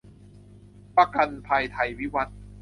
[0.95, 2.37] ประกันภัยไทยวิวัฒน์